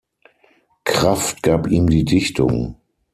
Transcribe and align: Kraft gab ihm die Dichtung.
Kraft 0.83 1.43
gab 1.43 1.67
ihm 1.67 1.87
die 1.87 2.05
Dichtung. 2.05 2.81